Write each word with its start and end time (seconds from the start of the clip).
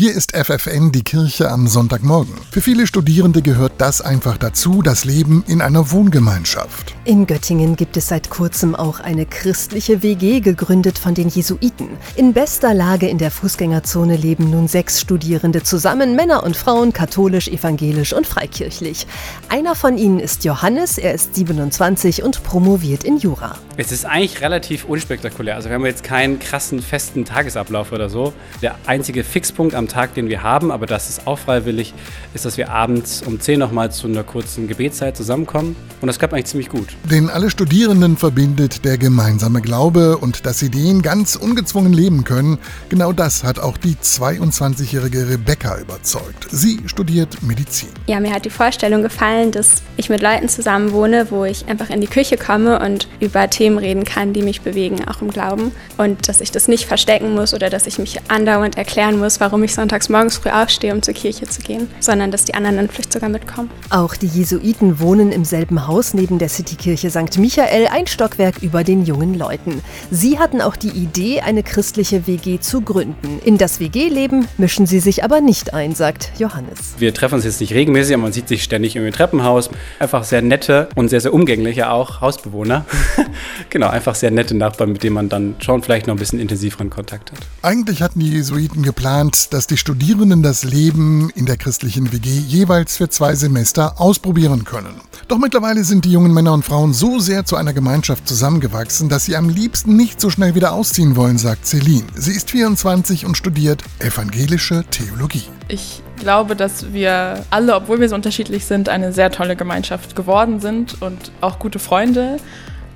Hier 0.00 0.14
ist 0.14 0.34
FFN 0.34 0.92
die 0.92 1.04
Kirche 1.04 1.50
am 1.50 1.66
Sonntagmorgen. 1.66 2.32
Für 2.50 2.62
viele 2.62 2.86
Studierende 2.86 3.42
gehört 3.42 3.72
das 3.76 4.00
einfach 4.00 4.38
dazu, 4.38 4.80
das 4.80 5.04
Leben 5.04 5.44
in 5.46 5.60
einer 5.60 5.90
Wohngemeinschaft. 5.90 6.94
In 7.04 7.26
Göttingen 7.26 7.76
gibt 7.76 7.98
es 7.98 8.08
seit 8.08 8.30
kurzem 8.30 8.74
auch 8.74 9.00
eine 9.00 9.26
christliche 9.26 10.02
WG, 10.02 10.40
gegründet 10.40 10.98
von 10.98 11.12
den 11.12 11.28
Jesuiten. 11.28 11.98
In 12.16 12.32
bester 12.32 12.72
Lage 12.72 13.08
in 13.08 13.18
der 13.18 13.30
Fußgängerzone 13.30 14.16
leben 14.16 14.48
nun 14.48 14.68
sechs 14.68 15.02
Studierende 15.02 15.64
zusammen, 15.64 16.16
Männer 16.16 16.44
und 16.44 16.56
Frauen, 16.56 16.94
katholisch, 16.94 17.48
evangelisch 17.48 18.14
und 18.14 18.26
freikirchlich. 18.26 19.06
Einer 19.50 19.74
von 19.74 19.98
ihnen 19.98 20.18
ist 20.18 20.46
Johannes, 20.46 20.96
er 20.96 21.12
ist 21.12 21.34
27 21.34 22.22
und 22.22 22.42
promoviert 22.42 23.04
in 23.04 23.18
Jura. 23.18 23.58
Es 23.76 23.92
ist 23.92 24.06
eigentlich 24.06 24.40
relativ 24.40 24.86
unspektakulär. 24.86 25.56
Also 25.56 25.68
wir 25.68 25.74
haben 25.74 25.84
jetzt 25.84 26.04
keinen 26.04 26.38
krassen 26.38 26.80
festen 26.80 27.26
Tagesablauf 27.26 27.92
oder 27.92 28.08
so. 28.08 28.32
Der 28.62 28.76
einzige 28.86 29.24
Fixpunkt 29.24 29.74
am 29.74 29.89
Tag, 29.90 30.14
den 30.14 30.28
wir 30.28 30.42
haben, 30.42 30.70
aber 30.70 30.86
das 30.86 31.08
ist 31.10 31.26
auch 31.26 31.38
freiwillig, 31.38 31.92
ist, 32.34 32.44
dass 32.44 32.56
wir 32.56 32.70
abends 32.70 33.22
um 33.22 33.38
10 33.40 33.58
nochmal 33.58 33.92
zu 33.92 34.06
einer 34.06 34.24
kurzen 34.24 34.68
Gebetszeit 34.68 35.16
zusammenkommen. 35.16 35.76
Und 36.00 36.06
das 36.06 36.18
klappt 36.18 36.32
eigentlich 36.32 36.46
ziemlich 36.46 36.70
gut. 36.70 36.88
Den 37.10 37.28
alle 37.28 37.50
Studierenden 37.50 38.16
verbindet 38.16 38.84
der 38.84 38.96
gemeinsame 38.96 39.60
Glaube 39.60 40.16
und 40.16 40.46
dass 40.46 40.58
sie 40.58 40.70
den 40.70 41.02
ganz 41.02 41.36
ungezwungen 41.36 41.92
leben 41.92 42.24
können. 42.24 42.58
Genau 42.88 43.12
das 43.12 43.44
hat 43.44 43.58
auch 43.58 43.76
die 43.76 43.96
22-jährige 43.96 45.28
Rebecca 45.28 45.78
überzeugt. 45.78 46.46
Sie 46.50 46.80
studiert 46.86 47.42
Medizin. 47.42 47.90
Ja, 48.06 48.20
mir 48.20 48.32
hat 48.32 48.44
die 48.44 48.50
Vorstellung 48.50 49.02
gefallen, 49.02 49.50
dass 49.50 49.82
ich 49.96 50.08
mit 50.08 50.22
Leuten 50.22 50.48
zusammen 50.48 50.92
wohne, 50.92 51.26
wo 51.30 51.44
ich 51.44 51.68
einfach 51.68 51.90
in 51.90 52.00
die 52.00 52.06
Küche 52.06 52.36
komme 52.36 52.78
und 52.80 53.08
über 53.20 53.50
Themen 53.50 53.78
reden 53.78 54.04
kann, 54.04 54.32
die 54.32 54.42
mich 54.42 54.62
bewegen, 54.62 55.04
auch 55.06 55.20
im 55.20 55.30
Glauben. 55.30 55.72
Und 55.98 56.28
dass 56.28 56.40
ich 56.40 56.50
das 56.50 56.68
nicht 56.68 56.86
verstecken 56.86 57.34
muss 57.34 57.52
oder 57.52 57.68
dass 57.68 57.86
ich 57.86 57.98
mich 57.98 58.20
andauernd 58.28 58.78
erklären 58.78 59.18
muss, 59.18 59.40
warum 59.40 59.62
ich 59.64 59.74
sonntags 59.80 60.10
morgens 60.10 60.36
früh 60.36 60.50
aufstehe, 60.50 60.92
um 60.92 61.00
zur 61.00 61.14
Kirche 61.14 61.46
zu 61.46 61.62
gehen, 61.62 61.88
sondern 62.00 62.30
dass 62.30 62.44
die 62.44 62.52
anderen 62.52 62.76
dann 62.76 62.90
vielleicht 62.90 63.14
sogar 63.14 63.30
mitkommen. 63.30 63.70
Auch 63.88 64.14
die 64.14 64.26
Jesuiten 64.26 65.00
wohnen 65.00 65.32
im 65.32 65.46
selben 65.46 65.86
Haus 65.86 66.12
neben 66.12 66.38
der 66.38 66.50
Citykirche 66.50 67.08
St. 67.08 67.38
Michael, 67.38 67.86
ein 67.86 68.06
Stockwerk 68.06 68.62
über 68.62 68.84
den 68.84 69.06
jungen 69.06 69.38
Leuten. 69.38 69.80
Sie 70.10 70.38
hatten 70.38 70.60
auch 70.60 70.76
die 70.76 70.90
Idee, 70.90 71.40
eine 71.40 71.62
christliche 71.62 72.26
WG 72.26 72.60
zu 72.60 72.82
gründen. 72.82 73.40
In 73.42 73.56
das 73.56 73.80
WG-Leben 73.80 74.46
mischen 74.58 74.84
sie 74.84 75.00
sich 75.00 75.24
aber 75.24 75.40
nicht 75.40 75.72
ein, 75.72 75.94
sagt 75.94 76.32
Johannes. 76.38 76.96
Wir 76.98 77.14
treffen 77.14 77.36
uns 77.36 77.44
jetzt 77.44 77.60
nicht 77.62 77.72
regelmäßig, 77.72 78.12
aber 78.12 78.24
man 78.24 78.34
sieht 78.34 78.48
sich 78.48 78.62
ständig 78.62 78.96
im 78.96 79.10
Treppenhaus. 79.10 79.70
Einfach 79.98 80.24
sehr 80.24 80.42
nette 80.42 80.90
und 80.94 81.08
sehr, 81.08 81.22
sehr 81.22 81.32
umgängliche 81.32 81.90
auch 81.90 82.20
Hausbewohner. 82.20 82.84
genau, 83.70 83.88
einfach 83.88 84.14
sehr 84.14 84.30
nette 84.30 84.54
Nachbarn, 84.54 84.92
mit 84.92 85.02
denen 85.02 85.14
man 85.14 85.30
dann 85.30 85.56
schon 85.60 85.82
vielleicht 85.82 86.06
noch 86.06 86.16
ein 86.16 86.18
bisschen 86.18 86.38
intensiveren 86.38 86.90
Kontakt 86.90 87.32
hat. 87.32 87.38
Eigentlich 87.62 88.02
hatten 88.02 88.20
die 88.20 88.30
Jesuiten 88.30 88.82
geplant, 88.82 89.54
dass 89.54 89.59
die 89.66 89.76
Studierenden 89.76 90.42
das 90.42 90.64
Leben 90.64 91.30
in 91.34 91.46
der 91.46 91.56
christlichen 91.56 92.12
WG 92.12 92.28
jeweils 92.28 92.96
für 92.96 93.08
zwei 93.08 93.34
Semester 93.34 94.00
ausprobieren 94.00 94.64
können. 94.64 95.00
Doch 95.28 95.38
mittlerweile 95.38 95.84
sind 95.84 96.04
die 96.04 96.12
jungen 96.12 96.32
Männer 96.32 96.52
und 96.52 96.64
Frauen 96.64 96.92
so 96.92 97.18
sehr 97.18 97.44
zu 97.44 97.56
einer 97.56 97.72
Gemeinschaft 97.72 98.26
zusammengewachsen, 98.26 99.08
dass 99.08 99.24
sie 99.24 99.36
am 99.36 99.48
liebsten 99.48 99.96
nicht 99.96 100.20
so 100.20 100.30
schnell 100.30 100.54
wieder 100.54 100.72
ausziehen 100.72 101.16
wollen, 101.16 101.38
sagt 101.38 101.66
Celine. 101.66 102.06
Sie 102.14 102.32
ist 102.32 102.50
24 102.50 103.26
und 103.26 103.36
studiert 103.36 103.82
evangelische 103.98 104.84
Theologie. 104.90 105.44
Ich 105.68 106.02
glaube, 106.16 106.56
dass 106.56 106.92
wir 106.92 107.44
alle, 107.50 107.74
obwohl 107.74 108.00
wir 108.00 108.08
so 108.08 108.14
unterschiedlich 108.14 108.64
sind, 108.66 108.88
eine 108.88 109.12
sehr 109.12 109.30
tolle 109.30 109.56
Gemeinschaft 109.56 110.16
geworden 110.16 110.60
sind 110.60 111.00
und 111.02 111.32
auch 111.40 111.58
gute 111.58 111.78
Freunde. 111.78 112.38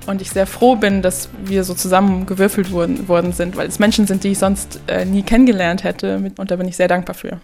Und 0.07 0.21
ich 0.21 0.29
sehr 0.29 0.47
froh 0.47 0.75
bin, 0.75 1.01
dass 1.01 1.29
wir 1.43 1.63
so 1.63 1.73
zusammengewürfelt 1.73 2.71
worden, 2.71 3.07
worden 3.07 3.33
sind, 3.33 3.55
weil 3.55 3.67
es 3.67 3.79
Menschen 3.79 4.07
sind, 4.07 4.23
die 4.23 4.29
ich 4.29 4.39
sonst 4.39 4.79
äh, 4.87 5.05
nie 5.05 5.23
kennengelernt 5.23 5.83
hätte. 5.83 6.31
Und 6.37 6.51
da 6.51 6.55
bin 6.55 6.67
ich 6.67 6.75
sehr 6.75 6.87
dankbar 6.87 7.15
für. 7.15 7.39